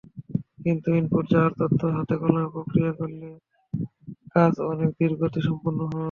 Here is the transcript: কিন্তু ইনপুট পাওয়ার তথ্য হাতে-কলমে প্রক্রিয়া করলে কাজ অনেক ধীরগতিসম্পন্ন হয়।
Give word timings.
কিন্তু 0.63 0.87
ইনপুট 0.99 1.25
পাওয়ার 1.31 1.51
তথ্য 1.59 1.81
হাতে-কলমে 1.95 2.45
প্রক্রিয়া 2.53 2.91
করলে 2.99 3.27
কাজ 4.33 4.53
অনেক 4.71 4.89
ধীরগতিসম্পন্ন 4.99 5.79
হয়। 5.83 5.99